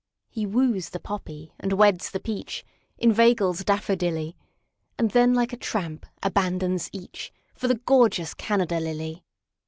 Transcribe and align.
He 0.31 0.47
woos 0.47 0.89
the 0.89 0.99
Poppy 0.99 1.53
and 1.59 1.73
weds 1.73 2.09
the 2.09 2.19
Peach, 2.19 2.65
Inveigles 2.97 3.63
Daffodilly, 3.63 4.35
And 4.97 5.11
then 5.11 5.35
like 5.35 5.53
a 5.53 5.57
tramp 5.57 6.07
abandons 6.23 6.89
eachFor 6.89 7.67
the 7.67 7.79
gorgeous 7.85 8.33
Canada 8.33 8.79
Lily. 8.79 9.23